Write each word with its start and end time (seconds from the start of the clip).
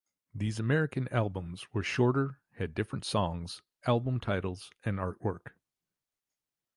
These 0.33 0.59
American 0.59 1.07
albums 1.09 1.67
were 1.73 1.83
shorter, 1.83 2.39
had 2.57 2.73
different 2.73 3.05
songs, 3.05 3.61
album 3.85 4.19
titles 4.19 4.71
and 4.83 4.97
artwork. 4.97 5.51